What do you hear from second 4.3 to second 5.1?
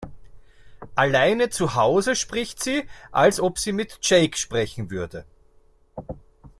sprechen